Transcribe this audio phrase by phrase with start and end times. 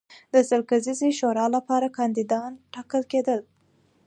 [0.33, 3.39] د سل کسیزې شورا لپاره کاندیدان ټاکل کېدل.